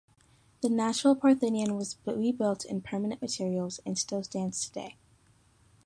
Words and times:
The 0.63 0.69
Nashville 0.71 1.15
Parthenon 1.15 1.75
was 1.75 1.95
rebuilt 2.07 2.65
in 2.65 2.81
permanent 2.81 3.21
materials, 3.21 3.79
and 3.85 3.99
still 3.99 4.23
stands 4.23 4.65
today. 4.67 4.97